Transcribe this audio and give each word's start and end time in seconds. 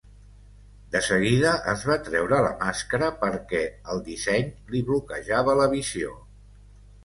De 0.95 1.01
seguida 1.07 1.51
es 1.73 1.83
va 1.89 1.97
treure 2.07 2.39
la 2.47 2.55
màscara 2.63 3.11
perquè 3.25 3.63
el 3.95 4.03
disseny 4.11 4.51
li 4.73 4.85
bloquejava 4.91 5.59
la 5.65 5.73
visió. 5.79 6.21